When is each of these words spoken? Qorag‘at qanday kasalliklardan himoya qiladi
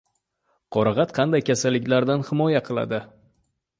Qorag‘at 0.77 1.13
qanday 1.19 1.45
kasalliklardan 1.49 2.25
himoya 2.31 2.63
qiladi 2.71 3.03